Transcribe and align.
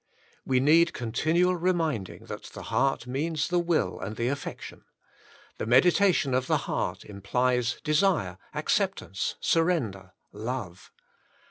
We 0.47 0.59
need 0.59 0.93
continual 0.93 1.55
reminding 1.57 2.25
that 2.25 2.45
the 2.45 2.63
heart 2.63 3.05
means 3.05 3.49
the 3.49 3.59
will 3.59 3.99
and 3.99 4.15
the 4.15 4.29
affection. 4.29 4.83
The 5.59 5.67
meditation 5.67 6.33
of 6.33 6.47
the 6.47 6.57
heart 6.65 7.05
implies 7.05 7.79
desire, 7.83 8.39
acceptance, 8.51 9.35
surrender, 9.41 10.13
love. 10.31 10.91